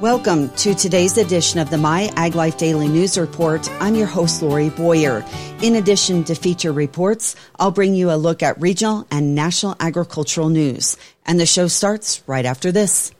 [0.00, 3.68] Welcome to today's edition of the My Ag Life Daily News Report.
[3.80, 5.24] I'm your host, Lori Boyer.
[5.60, 10.50] In addition to feature reports, I'll bring you a look at regional and national agricultural
[10.50, 10.96] news.
[11.26, 13.10] And the show starts right after this.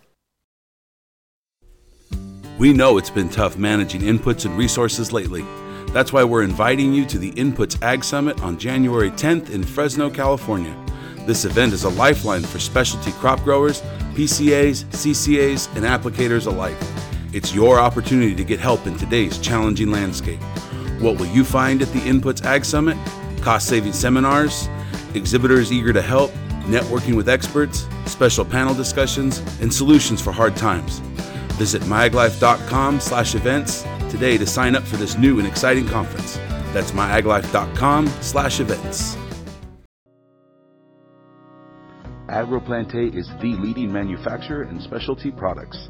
[2.60, 5.44] We know it's been tough managing inputs and resources lately.
[5.88, 10.10] That's why we're inviting you to the Inputs Ag Summit on January 10th in Fresno,
[10.10, 10.76] California.
[11.28, 13.82] This event is a lifeline for specialty crop growers
[14.14, 16.78] PCAs, CCAs, and applicators alike.
[17.34, 20.40] It's your opportunity to get help in today's challenging landscape.
[21.00, 22.96] What will you find at the Inputs Ag Summit?
[23.42, 24.70] Cost saving seminars,
[25.12, 26.30] exhibitors eager to help,
[26.64, 31.00] networking with experts, special panel discussions, and solutions for hard times.
[31.58, 36.38] Visit myaglife.com slash events today to sign up for this new and exciting conference.
[36.72, 39.17] That's myaglife.com slash events.
[42.38, 45.88] AgroPlantae is the leading manufacturer in specialty products.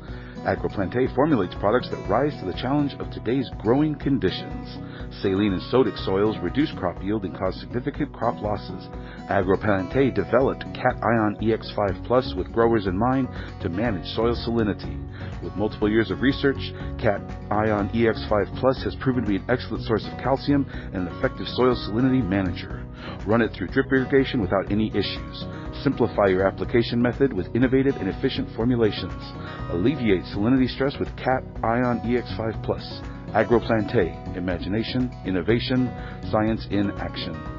[0.48, 4.78] AgroPlantae formulates products that rise to the challenge of today's growing conditions.
[5.20, 8.88] Saline and sodic soils reduce crop yield and cause significant crop losses.
[9.28, 13.28] AgroPlantae developed Cat Ion EX5 Plus with growers in mind
[13.60, 14.96] to manage soil salinity.
[15.42, 17.20] With multiple years of research, Cat
[17.50, 20.64] Ion EX5 Plus has proven to be an excellent source of calcium
[20.94, 22.87] and an effective soil salinity manager.
[23.26, 25.44] Run it through drip irrigation without any issues.
[25.82, 29.22] Simplify your application method with innovative and efficient formulations.
[29.70, 33.00] Alleviate salinity stress with Cat Ion EX5 Plus.
[33.34, 34.36] AgroPlantae.
[34.36, 35.92] Imagination, innovation,
[36.30, 37.57] science in action.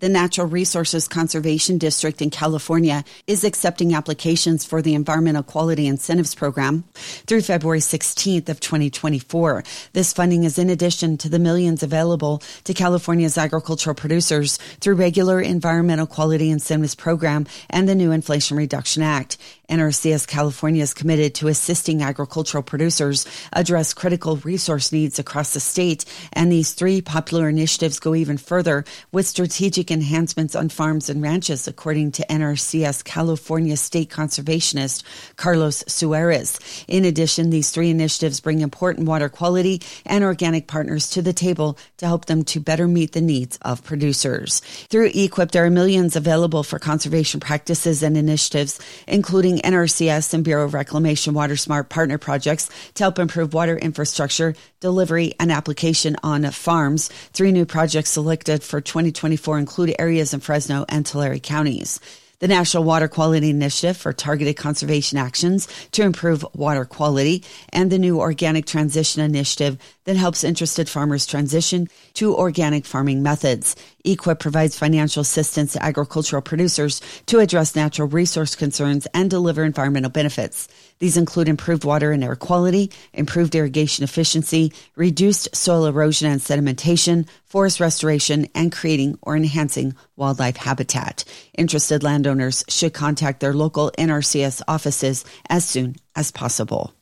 [0.00, 6.34] The Natural Resources Conservation District in California is accepting applications for the Environmental Quality Incentives
[6.34, 9.62] Program through February 16th of 2024.
[9.92, 15.40] This funding is in addition to the millions available to California's agricultural producers through regular
[15.40, 19.38] Environmental Quality Incentives Program and the new Inflation Reduction Act.
[19.70, 26.04] NRCS California is committed to assisting agricultural producers address critical resource needs across the state,
[26.34, 31.68] and these three popular initiatives go even further with strategic enhancements on farms and ranches,
[31.68, 35.02] according to NRCS California State Conservationist
[35.36, 36.58] Carlos Suarez.
[36.88, 41.78] In addition, these three initiatives bring important water quality and organic partners to the table
[41.98, 44.60] to help them to better meet the needs of producers.
[44.88, 50.64] Through EQIP, there are millions available for conservation practices and initiatives, including NRCS and Bureau
[50.64, 56.44] of Reclamation Water Smart partner projects to help improve water infrastructure, delivery, and application on
[56.50, 57.08] farms.
[57.32, 62.00] Three new projects selected for 2024 include areas in Fresno and Tulare counties
[62.44, 67.42] the National Water Quality Initiative for targeted conservation actions to improve water quality,
[67.72, 73.76] and the new Organic Transition Initiative that helps interested farmers transition to organic farming methods.
[74.04, 80.10] EQIP provides financial assistance to agricultural producers to address natural resource concerns and deliver environmental
[80.10, 80.68] benefits.
[80.98, 87.28] These include improved water and air quality, improved irrigation efficiency, reduced soil erosion and sedimentation,
[87.44, 91.24] forest restoration, and creating or enhancing wildlife habitat.
[91.56, 96.94] Interested landowners should contact their local NRCS offices as soon as possible.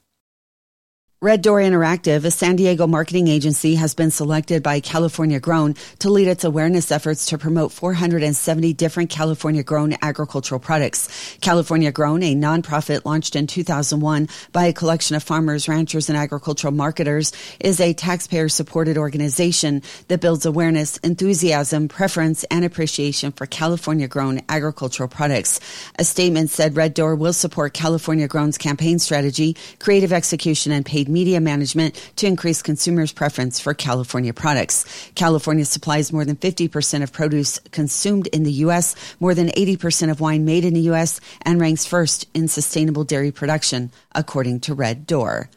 [1.22, 6.10] Red Door Interactive, a San Diego marketing agency, has been selected by California Grown to
[6.10, 11.38] lead its awareness efforts to promote 470 different California grown agricultural products.
[11.40, 16.72] California Grown, a nonprofit launched in 2001 by a collection of farmers, ranchers, and agricultural
[16.72, 24.08] marketers, is a taxpayer supported organization that builds awareness, enthusiasm, preference, and appreciation for California
[24.08, 25.60] grown agricultural products.
[26.00, 31.11] A statement said Red Door will support California Grown's campaign strategy, creative execution, and paid
[31.12, 34.84] media management to increase consumers' preference for California products.
[35.14, 40.20] California supplies more than 50% of produce consumed in the U.S., more than 80% of
[40.20, 45.06] wine made in the U.S., and ranks first in sustainable dairy production, according to Red
[45.06, 45.48] Door.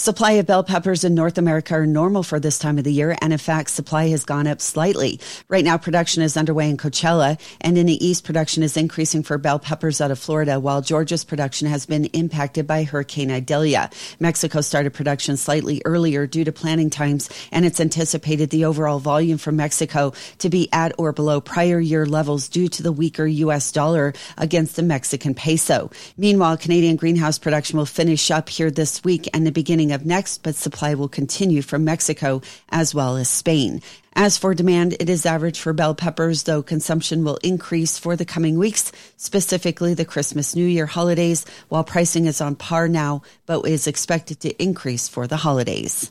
[0.00, 3.16] Supply of bell peppers in North America are normal for this time of the year,
[3.20, 5.18] and in fact, supply has gone up slightly.
[5.48, 9.38] Right now, production is underway in Coachella, and in the east, production is increasing for
[9.38, 13.90] bell peppers out of Florida, while Georgia's production has been impacted by Hurricane Idalia.
[14.20, 19.36] Mexico started production slightly earlier due to planting times, and it's anticipated the overall volume
[19.36, 23.72] from Mexico to be at or below prior year levels due to the weaker U.S.
[23.72, 25.90] dollar against the Mexican peso.
[26.16, 30.06] Meanwhile, Canadian greenhouse production will finish up here this week and the beginning beginning of
[30.06, 33.80] next, but supply will continue from Mexico as well as Spain.
[34.14, 38.24] As for demand, it is average for bell peppers, though consumption will increase for the
[38.24, 43.66] coming weeks, specifically the Christmas New Year holidays, while pricing is on par now, but
[43.66, 46.10] is expected to increase for the holidays.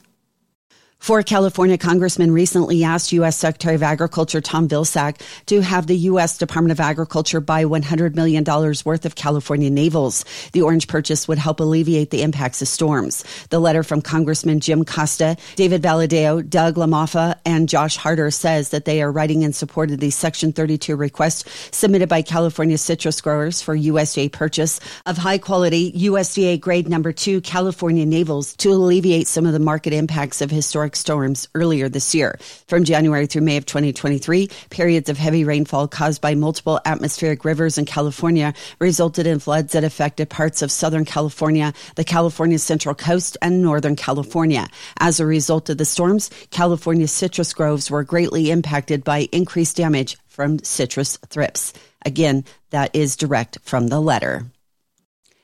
[1.00, 3.38] Four California congressmen recently asked U.S.
[3.38, 6.38] Secretary of Agriculture Tom Vilsack to have the U.S.
[6.38, 10.26] Department of Agriculture buy $100 million worth of California navels.
[10.52, 13.24] The orange purchase would help alleviate the impacts of storms.
[13.52, 18.84] The letter from Congressman Jim Costa, David Valadao, Doug LaMalfa, and Josh Harder says that
[18.84, 23.62] they are writing in support of the Section 32 request submitted by California citrus growers
[23.62, 29.46] for USDA purchase of high quality USDA grade number two California navels to alleviate some
[29.46, 32.38] of the market impacts of historic historic storms earlier this year.
[32.68, 37.78] From January through May of 2023, periods of heavy rainfall caused by multiple atmospheric rivers
[37.78, 43.38] in California resulted in floods that affected parts of Southern California, the California Central Coast,
[43.42, 44.68] and Northern California.
[45.00, 50.18] As a result of the storms, California citrus groves were greatly impacted by increased damage
[50.28, 51.74] from citrus thrips.
[52.06, 54.46] Again, that is direct from the letter.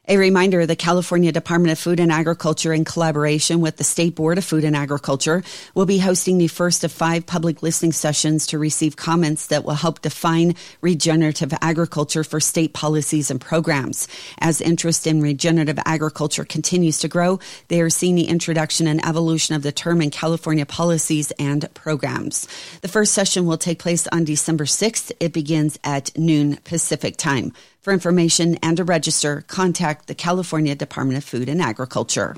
[0.09, 4.38] A reminder, the California Department of Food and Agriculture in collaboration with the State Board
[4.38, 5.41] of Food and Agriculture
[5.75, 9.75] will be hosting the first of five public listening sessions to receive comments that will
[9.75, 14.09] help define regenerative agriculture for state policies and programs.
[14.39, 17.39] As interest in regenerative agriculture continues to grow,
[17.69, 22.45] they are seeing the introduction and evolution of the term in California policies and programs.
[22.81, 25.13] The first session will take place on December 6th.
[25.21, 27.53] It begins at noon Pacific time.
[27.83, 32.38] For information and to register, contact the California Department of Food and Agriculture.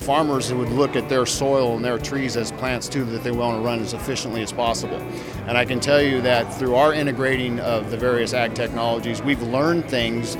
[0.00, 3.56] farmers would look at their soil and their trees as plants too that they want
[3.56, 4.98] to run as efficiently as possible.
[5.46, 9.40] And I can tell you that through our integrating of the various ag technologies, we've
[9.40, 10.36] learned things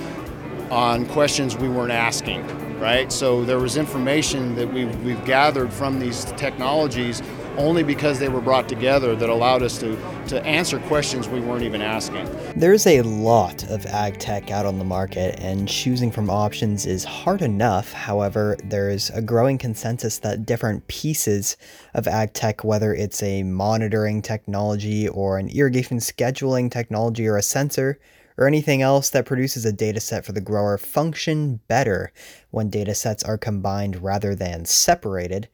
[0.70, 3.11] on questions we weren't asking right?
[3.12, 7.23] So there was information that we've, we've gathered from these technologies
[7.56, 11.62] only because they were brought together that allowed us to, to answer questions we weren't
[11.62, 12.29] even asking.
[12.56, 17.05] There's a lot of ag tech out on the market, and choosing from options is
[17.05, 17.93] hard enough.
[17.93, 21.56] However, there's a growing consensus that different pieces
[21.94, 27.43] of ag tech, whether it's a monitoring technology or an irrigation scheduling technology or a
[27.43, 27.99] sensor,
[28.36, 32.12] or anything else that produces a dataset for the grower function better
[32.50, 35.48] when datasets are combined rather than separated.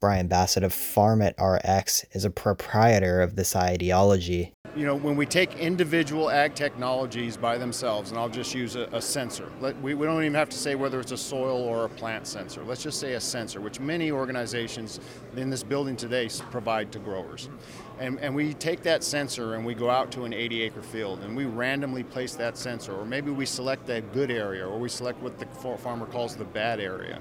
[0.00, 5.54] Brian Bassett of FarmitRx is a proprietor of this ideology you know, when we take
[5.58, 10.06] individual ag technologies by themselves, and I'll just use a, a sensor, Let, we, we
[10.06, 12.64] don't even have to say whether it's a soil or a plant sensor.
[12.64, 15.00] Let's just say a sensor, which many organizations
[15.36, 17.50] in this building today provide to growers.
[17.98, 21.20] And, and we take that sensor and we go out to an 80 acre field
[21.20, 24.88] and we randomly place that sensor, or maybe we select a good area, or we
[24.88, 25.46] select what the
[25.78, 27.20] farmer calls the bad area.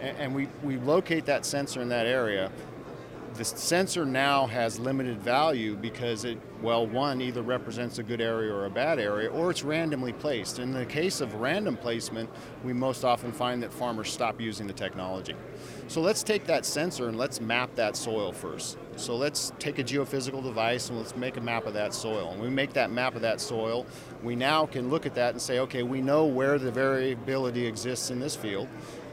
[0.00, 2.50] And, and we, we locate that sensor in that area
[3.40, 8.52] the sensor now has limited value because it, well, one, either represents a good area
[8.52, 10.58] or a bad area, or it's randomly placed.
[10.58, 12.28] In the case of random placement,
[12.64, 15.34] we most often find that farmers stop using the technology.
[15.88, 18.76] So let's take that sensor and let's map that soil first.
[18.96, 22.32] So let's take a geophysical device and let's make a map of that soil.
[22.32, 23.86] And we make that map of that soil,
[24.22, 28.10] we now can look at that and say, okay, we know where the variability exists
[28.10, 28.68] in this field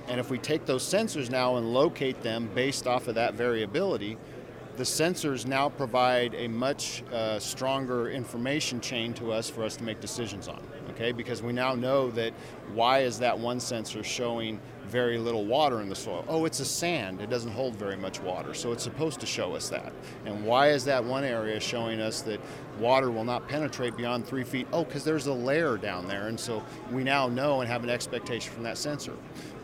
[0.08, 4.18] and if we take those sensors now and locate them based off of that variability,
[4.78, 9.84] the sensors now provide a much uh, stronger information chain to us for us to
[9.84, 10.62] make decisions on.
[10.92, 12.32] Okay, because we now know that
[12.74, 16.26] why is that one sensor showing very little water in the soil?
[16.28, 17.22] Oh, it's a sand.
[17.22, 19.94] It doesn't hold very much water, so it's supposed to show us that.
[20.26, 22.40] And why is that one area showing us that
[22.80, 24.68] water will not penetrate beyond three feet?
[24.72, 27.90] Oh, because there's a layer down there, and so we now know and have an
[27.90, 29.14] expectation from that sensor.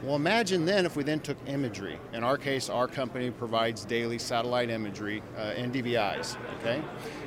[0.03, 1.97] Well, imagine then if we then took imagery.
[2.11, 6.83] In our case, our company provides daily satellite imagery, uh, NDVIs, okay?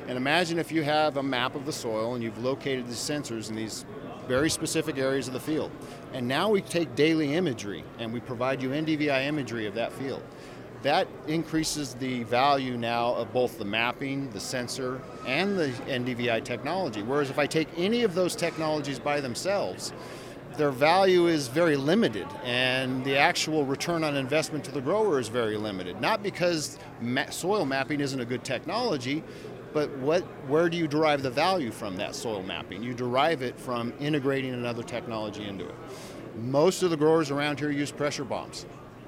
[0.07, 3.49] And imagine if you have a map of the soil and you've located the sensors
[3.49, 3.83] in these
[4.27, 5.71] very specific areas of the field.
[6.13, 10.21] And now we take daily imagery and we provide you NDVI imagery of that field.
[10.83, 17.01] That increases the value now of both the mapping, the sensor, and the NDVI technology.
[17.01, 19.91] Whereas if I take any of those technologies by themselves,
[20.55, 25.27] their value is very limited and the actual return on investment to the grower is
[25.27, 25.99] very limited.
[26.01, 29.23] Not because ma- soil mapping isn't a good technology,
[29.73, 32.83] but what, where do you derive the value from that soil mapping?
[32.83, 35.75] You derive it from integrating another technology into it.
[36.37, 38.65] Most of the growers around here use pressure bombs.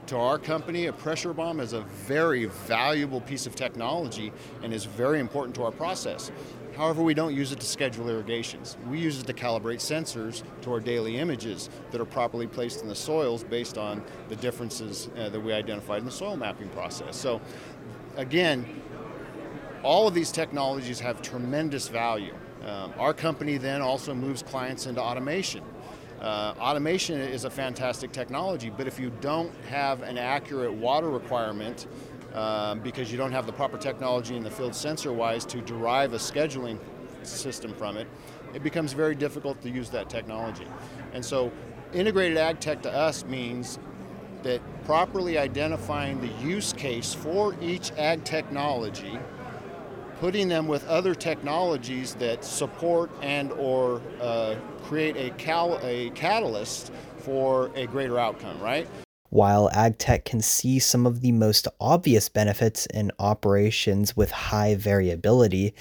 [0.08, 4.86] To our company, a pressure bomb is a very valuable piece of technology and is
[4.86, 6.32] very important to our process.
[6.76, 8.78] However, we don't use it to schedule irrigations.
[8.90, 12.88] We use it to calibrate sensors to our daily images that are properly placed in
[12.88, 17.16] the soils based on the differences uh, that we identified in the soil mapping process.
[17.16, 17.42] So,
[18.16, 18.82] again,
[19.84, 22.34] all of these technologies have tremendous value.
[22.66, 25.64] Um, our company then also moves clients into automation.
[26.20, 31.88] Uh, automation is a fantastic technology, but if you don't have an accurate water requirement,
[32.34, 36.14] um, because you don't have the proper technology in the field sensor wise to derive
[36.14, 36.78] a scheduling
[37.24, 38.08] system from it,
[38.54, 40.68] it becomes very difficult to use that technology.
[41.14, 41.52] And so,
[41.94, 43.80] integrated ag tech to us means
[44.44, 49.18] that properly identifying the use case for each ag technology
[50.20, 56.92] putting them with other technologies that support and or uh, create a, cal- a catalyst
[57.20, 58.88] for a greater outcome, right?
[59.30, 65.74] While AgTech can see some of the most obvious benefits in operations with high variability,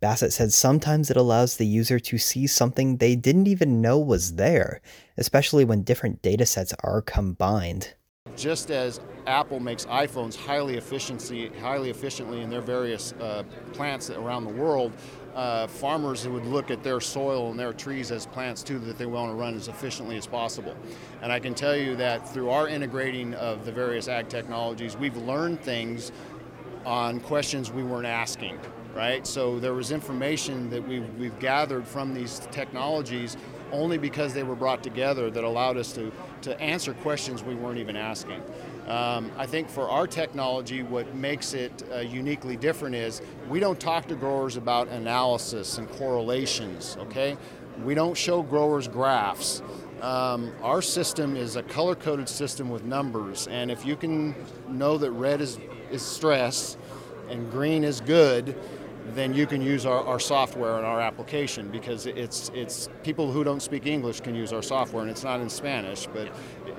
[0.00, 4.34] Bassett said sometimes it allows the user to see something they didn't even know was
[4.34, 4.82] there,
[5.16, 7.94] especially when different datasets are combined
[8.36, 13.42] just as Apple makes iPhones highly efficiency, highly efficiently in their various uh,
[13.72, 14.92] plants around the world,
[15.34, 19.06] uh, farmers would look at their soil and their trees as plants too that they
[19.06, 20.74] want to run as efficiently as possible.
[21.22, 25.16] And I can tell you that through our integrating of the various ag technologies, we've
[25.16, 26.12] learned things
[26.86, 28.58] on questions we weren't asking.
[28.94, 33.36] Right, so there was information that we've, we've gathered from these technologies
[33.70, 36.10] only because they were brought together that allowed us to,
[36.42, 38.42] to answer questions we weren't even asking.
[38.86, 43.80] Um, I think for our technology, what makes it uh, uniquely different is we don't
[43.80, 47.36] talk to growers about analysis and correlations, okay?
[47.84, 49.62] We don't show growers graphs.
[50.02, 54.34] Um, our system is a color coded system with numbers, and if you can
[54.68, 55.58] know that red is,
[55.90, 56.76] is stress
[57.28, 58.56] and green is good,
[59.14, 63.44] then you can use our, our software and our application because it's it's people who
[63.44, 66.30] don't speak English can use our software and it's not in Spanish, but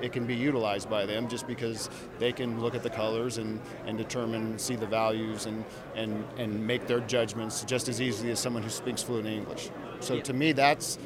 [0.02, 3.60] it can be utilized by them just because they can look at the colors and,
[3.86, 8.38] and determine see the values and, and, and make their judgments just as easily as
[8.38, 9.70] someone who speaks fluent English.
[10.00, 10.22] So yeah.
[10.22, 10.98] to me that's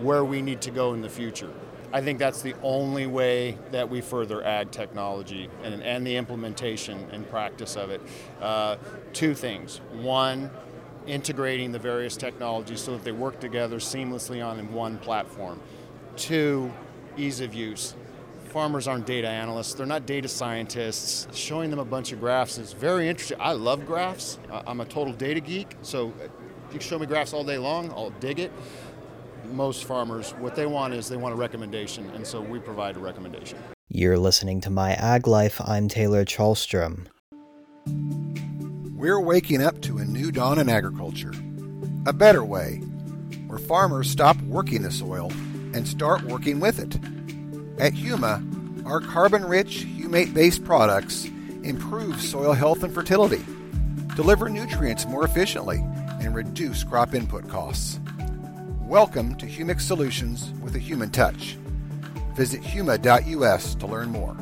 [0.00, 1.50] where we need to go in the future.
[1.92, 7.06] I think that's the only way that we further ag technology and, and the implementation
[7.12, 8.02] and practice of it.
[8.40, 8.76] Uh,
[9.12, 9.80] two things.
[9.92, 10.50] One,
[11.06, 15.60] integrating the various technologies so that they work together seamlessly on one platform.
[16.16, 16.72] Two,
[17.16, 17.94] ease of use.
[18.48, 21.28] Farmers aren't data analysts, they're not data scientists.
[21.36, 23.38] Showing them a bunch of graphs is very interesting.
[23.40, 24.38] I love graphs.
[24.50, 26.12] I'm a total data geek, so
[26.68, 28.50] if you show me graphs all day long, I'll dig it
[29.54, 33.00] most farmers, what they want is they want a recommendation, and so we provide a
[33.00, 33.58] recommendation.
[33.88, 35.60] You're listening to My Ag Life.
[35.60, 37.06] I'm Taylor Chalstrom.
[38.96, 41.32] We're waking up to a new dawn in agriculture.
[42.06, 42.76] A better way,
[43.46, 45.30] where farmers stop working the soil
[45.74, 46.96] and start working with it.
[47.80, 51.26] At Huma, our carbon rich, humate based products
[51.62, 53.44] improve soil health and fertility,
[54.14, 55.78] deliver nutrients more efficiently,
[56.20, 58.00] and reduce crop input costs.
[58.86, 61.58] Welcome to Humic Solutions with a Human Touch.
[62.36, 64.36] Visit huma.us to learn more.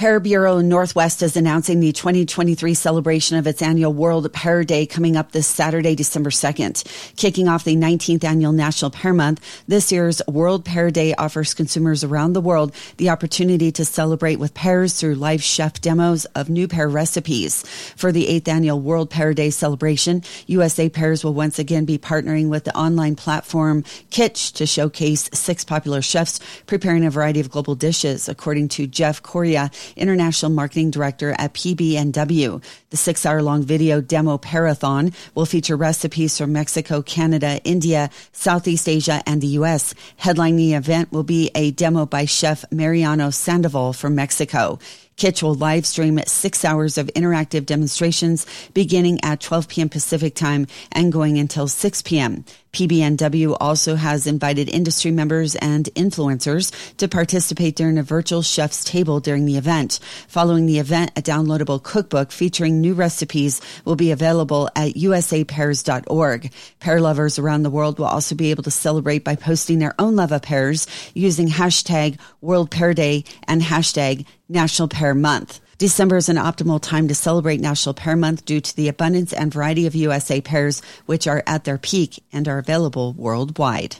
[0.00, 5.14] Pear Bureau Northwest is announcing the 2023 celebration of its annual World Pear Day coming
[5.14, 7.16] up this Saturday, December 2nd.
[7.16, 12.02] Kicking off the 19th annual National Pear Month, this year's World Pear Day offers consumers
[12.02, 16.66] around the world the opportunity to celebrate with pears through live chef demos of new
[16.66, 17.62] pear recipes.
[17.94, 22.48] For the 8th annual World Pear Day celebration, USA Pears will once again be partnering
[22.48, 27.74] with the online platform Kitsch to showcase six popular chefs preparing a variety of global
[27.74, 32.62] dishes, according to Jeff Correa International Marketing Director at PBNW.
[32.90, 38.88] The six hour long video demo parathon will feature recipes from Mexico, Canada, India, Southeast
[38.88, 39.94] Asia, and the U.S.
[40.20, 44.78] Headlining the event will be a demo by chef Mariano Sandoval from Mexico.
[45.20, 49.90] Kitsch will live stream six hours of interactive demonstrations beginning at 12 p.m.
[49.90, 52.42] Pacific time and going until 6 p.m.
[52.72, 59.20] PBNW also has invited industry members and influencers to participate during a virtual chef's table
[59.20, 59.98] during the event.
[60.28, 66.52] Following the event, a downloadable cookbook featuring new recipes will be available at usapears.org.
[66.78, 70.16] Pear lovers around the world will also be able to celebrate by posting their own
[70.16, 75.60] love of pears using hashtag World Pear Day and hashtag National Month.
[75.78, 79.52] December is an optimal time to celebrate National Pear Month due to the abundance and
[79.52, 83.96] variety of USA pears, which are at their peak and are available worldwide.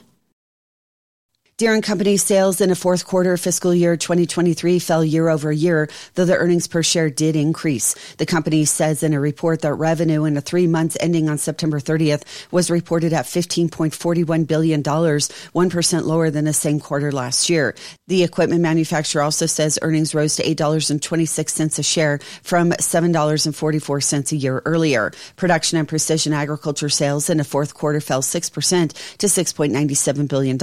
[1.61, 5.87] Deere & Company sales in the fourth quarter fiscal year 2023 fell year over year,
[6.15, 8.15] though the earnings per share did increase.
[8.15, 11.79] The company says in a report that revenue in the three months ending on September
[11.79, 17.75] 30th was reported at $15.41 billion, 1% lower than the same quarter last year.
[18.07, 24.63] The equipment manufacturer also says earnings rose to $8.26 a share from $7.44 a year
[24.65, 25.11] earlier.
[25.35, 30.57] Production and precision agriculture sales in the fourth quarter fell 6% to $6.97 billion.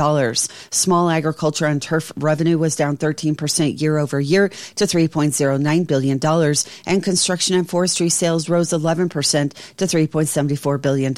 [0.88, 6.54] Small agriculture and turf revenue was down 13% year over year to $3.09 billion,
[6.86, 11.12] and construction and forestry sales rose 11% to $3.74 billion.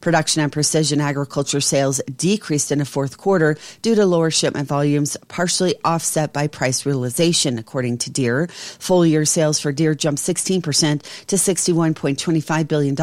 [0.00, 5.18] Production and precision agriculture sales decreased in the fourth quarter due to lower shipment volumes,
[5.28, 8.46] partially offset by price realization, according to Deere.
[8.46, 12.96] Full year sales for Deere jumped 16% to $61.25 billion,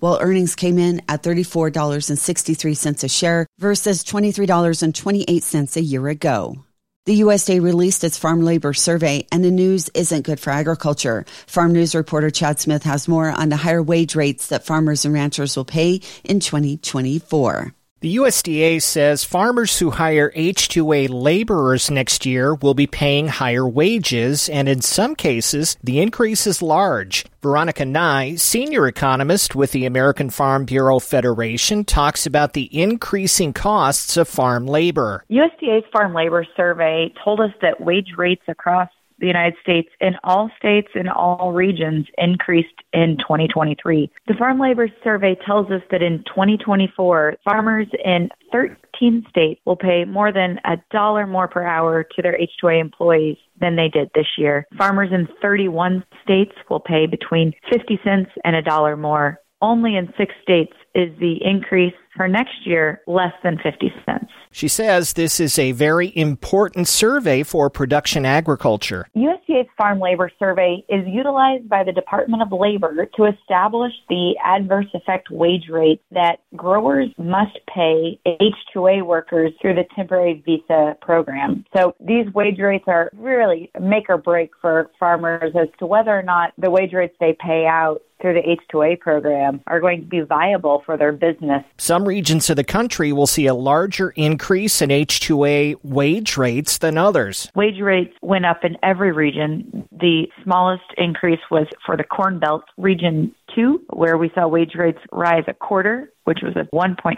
[0.00, 6.64] while earnings came in at $34.63 a share versus $23.28 8 cents a year ago.
[7.06, 11.24] The USDA released its farm labor survey, and the news isn't good for agriculture.
[11.46, 15.14] Farm News reporter Chad Smith has more on the higher wage rates that farmers and
[15.14, 17.75] ranchers will pay in 2024.
[18.00, 24.50] The USDA says farmers who hire H2A laborers next year will be paying higher wages,
[24.50, 27.24] and in some cases, the increase is large.
[27.40, 34.18] Veronica Nigh, senior economist with the American Farm Bureau Federation, talks about the increasing costs
[34.18, 35.24] of farm labor.
[35.30, 40.50] USDA's farm labor survey told us that wage rates across the United States in all
[40.58, 44.10] states and all regions increased in 2023.
[44.26, 50.04] The Farm Labor Survey tells us that in 2024, farmers in 13 states will pay
[50.04, 54.26] more than a dollar more per hour to their H2A employees than they did this
[54.36, 54.66] year.
[54.76, 59.40] Farmers in 31 states will pay between 50 cents and a dollar more.
[59.62, 64.32] Only in six states is the increase for next year less than 50 cents.
[64.50, 69.06] She says this is a very important survey for production agriculture.
[69.14, 74.86] USDA's Farm Labor Survey is utilized by the Department of Labor to establish the adverse
[74.94, 81.66] effect wage rate that growers must pay H2A workers through the temporary visa program.
[81.76, 86.22] So these wage rates are really make or break for farmers as to whether or
[86.22, 90.20] not the wage rates they pay out through the H2A program are going to be
[90.20, 91.62] viable for their business.
[91.76, 96.96] Some regions of the country will see a larger increase in H2A wage rates than
[96.96, 97.50] others.
[97.54, 99.86] Wage rates went up in every region.
[99.92, 105.00] The smallest increase was for the Corn Belt region 2, where we saw wage rates
[105.10, 107.16] rise a quarter, which was a 1.4%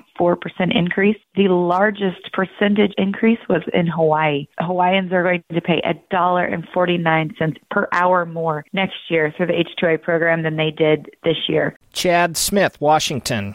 [0.75, 1.17] increase.
[1.35, 4.47] The largest percentage increase was in Hawaii.
[4.59, 5.83] Hawaiians are going to pay
[6.13, 11.77] $1.49 per hour more next year through the H2A program than they did this year.
[11.93, 13.55] Chad Smith, Washington.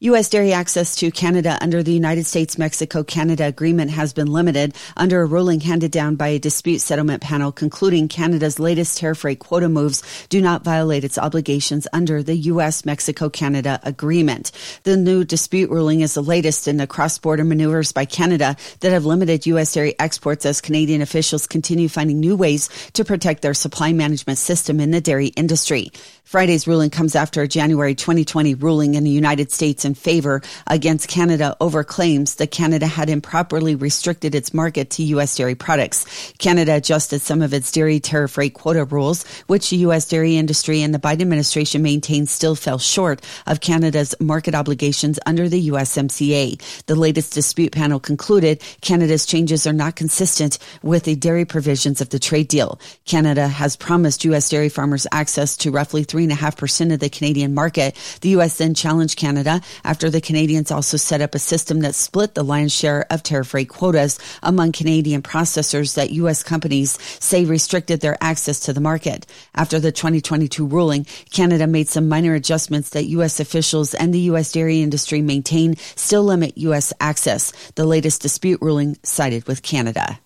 [0.00, 0.28] U.S.
[0.28, 5.22] dairy access to Canada under the United States Mexico Canada Agreement has been limited under
[5.22, 9.70] a ruling handed down by a dispute settlement panel concluding Canada's latest tariff rate quota
[9.70, 12.84] moves do not violate its obligations under the U.S.
[12.84, 14.52] Mexico Canada Agreement.
[14.82, 18.92] The new dispute ruling is the latest in the cross border maneuvers by Canada that
[18.92, 19.72] have limited U.S.
[19.72, 24.78] dairy exports as Canadian officials continue finding new ways to protect their supply management system
[24.78, 25.90] in the dairy industry.
[26.24, 31.08] Friday's ruling comes after a January 2020 ruling in the United States in favor against
[31.08, 35.36] Canada over claims that Canada had improperly restricted its market to U.S.
[35.36, 36.34] dairy products.
[36.38, 40.06] Canada adjusted some of its dairy tariff rate quota rules, which the U.S.
[40.06, 45.48] dairy industry and the Biden administration maintained still fell short of Canada's market obligations under
[45.48, 46.84] the USMCA.
[46.86, 52.10] The latest dispute panel concluded Canada's changes are not consistent with the dairy provisions of
[52.10, 52.80] the trade deal.
[53.04, 54.48] Canada has promised U.S.
[54.48, 57.96] dairy farmers access to roughly 3.5% of the Canadian market.
[58.20, 58.58] The U.S.
[58.58, 62.72] then challenged Canada after the Canadians also set up a system that split the lion's
[62.72, 66.42] share of tariff rate quotas among Canadian processors that U.S.
[66.42, 69.26] companies say restricted their access to the market.
[69.54, 73.40] After the 2022 ruling, Canada made some minor adjustments that U.S.
[73.40, 74.52] officials and the U.S.
[74.52, 76.92] dairy industry maintain still limit U.S.
[77.00, 77.52] access.
[77.74, 80.18] The latest dispute ruling sided with Canada.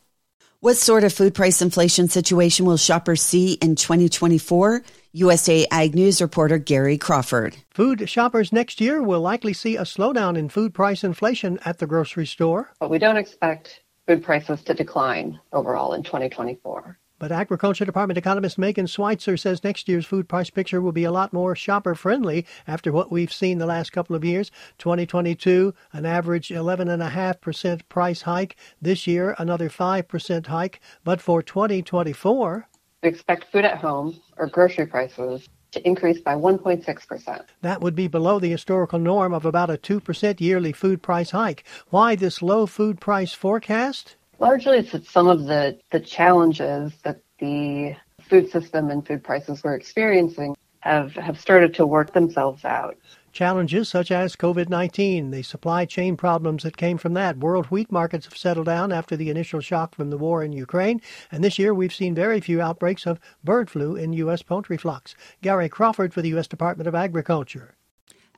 [0.63, 4.83] What sort of food price inflation situation will shoppers see in 2024?
[5.15, 7.57] USA Ag News reporter Gary Crawford.
[7.71, 11.87] Food shoppers next year will likely see a slowdown in food price inflation at the
[11.87, 12.75] grocery store.
[12.79, 16.99] But we don't expect food prices to decline overall in 2024.
[17.21, 21.13] But Agriculture Department economist Megan Sweitzer says next year's food price picture will be a
[21.13, 24.51] lot more shopper friendly after what we've seen the last couple of years.
[24.79, 28.57] 2022, an average 11.5% price hike.
[28.81, 30.81] This year, another 5% hike.
[31.05, 32.67] But for 2024,
[33.03, 37.45] we expect food at home or grocery prices to increase by 1.6%.
[37.61, 41.65] That would be below the historical norm of about a 2% yearly food price hike.
[41.91, 44.17] Why this low food price forecast?
[44.41, 49.75] Largely, it's some of the, the challenges that the food system and food prices we're
[49.75, 52.97] experiencing have, have started to work themselves out.
[53.33, 57.37] Challenges such as COVID 19, the supply chain problems that came from that.
[57.37, 61.03] World wheat markets have settled down after the initial shock from the war in Ukraine,
[61.31, 64.43] and this year we've seen very few outbreaks of bird flu in U.S.
[64.43, 65.15] poultry flocks.
[65.43, 66.49] Gary Crawford for the U.S.
[66.49, 67.77] Department of Agriculture.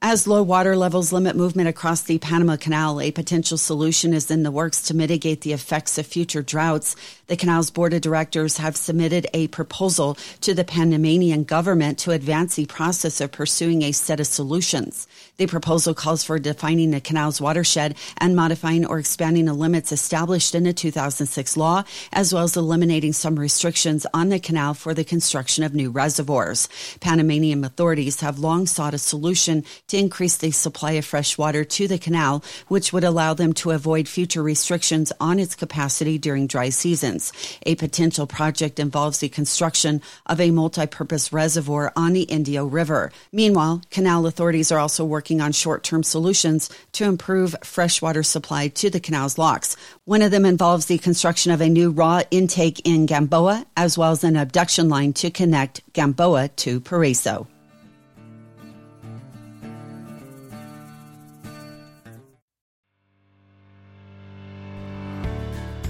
[0.05, 4.43] As low water levels limit movement across the Panama Canal, a potential solution is in
[4.43, 6.97] the works to mitigate the effects of future droughts.
[7.29, 12.57] The canal's board of directors have submitted a proposal to the Panamanian government to advance
[12.57, 15.07] the process of pursuing a set of solutions.
[15.43, 20.55] The proposal calls for defining the canal's watershed and modifying or expanding the limits established
[20.55, 25.03] in the 2006 law, as well as eliminating some restrictions on the canal for the
[25.03, 26.69] construction of new reservoirs.
[27.01, 31.89] Panamanian authorities have long sought a solution to increase the supply of fresh water to
[31.89, 36.69] the canal, which would allow them to avoid future restrictions on its capacity during dry
[36.69, 37.33] seasons.
[37.67, 43.11] A potential project involves the construction of a multi-purpose reservoir on the Indio River.
[43.33, 49.01] Meanwhile, canal authorities are also working on short-term solutions to improve freshwater supply to the
[49.01, 49.77] canal's locks.
[50.05, 54.13] One of them involves the construction of a new raw intake in Gamboa, as well
[54.13, 57.47] as an abduction line to connect Gamboa to Paraiso.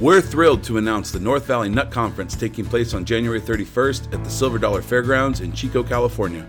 [0.02, 4.24] We're thrilled to announce the North Valley Nut Conference taking place on January 31st at
[4.24, 6.44] the Silver Dollar Fairgrounds in Chico, California.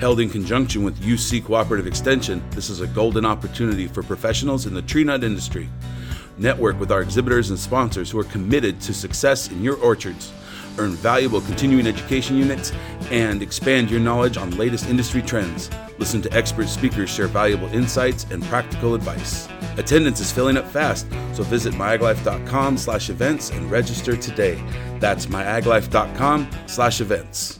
[0.00, 4.72] Held in conjunction with UC Cooperative Extension, this is a golden opportunity for professionals in
[4.72, 5.68] the tree nut industry.
[6.38, 10.32] Network with our exhibitors and sponsors who are committed to success in your orchards.
[10.78, 12.72] Earn valuable continuing education units
[13.10, 15.68] and expand your knowledge on latest industry trends.
[15.98, 19.48] Listen to expert speakers share valuable insights and practical advice.
[19.76, 24.64] Attendance is filling up fast, so visit myaglife.com slash events and register today.
[24.98, 27.59] That's myaglife.com slash events.